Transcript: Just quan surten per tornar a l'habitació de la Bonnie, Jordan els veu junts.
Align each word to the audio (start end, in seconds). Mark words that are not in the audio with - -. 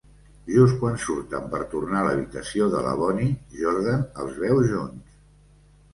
Just 0.53 0.77
quan 0.83 0.95
surten 1.03 1.45
per 1.51 1.59
tornar 1.75 2.01
a 2.01 2.07
l'habitació 2.09 2.71
de 2.77 2.81
la 2.87 2.97
Bonnie, 3.03 3.29
Jordan 3.61 4.09
els 4.25 4.43
veu 4.47 4.65
junts. 4.73 5.17